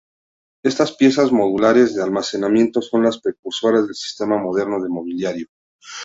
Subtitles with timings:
[0.63, 5.45] Estas piezas modulares de almacenamiento son las precursoras del sistema moderno de mobiliario.